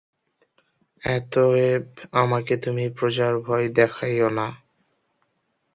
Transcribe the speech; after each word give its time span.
অতএব 1.03 1.85
আমাকে 2.13 2.53
তুমি 2.57 2.85
প্রজার 2.89 3.33
ভয় 3.39 3.67
দেখাইও 3.75 4.29
না। 4.29 4.47